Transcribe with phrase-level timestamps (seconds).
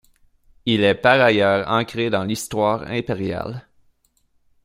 [0.65, 3.67] Il est par ailleurs ancré dans l'histoire impériale.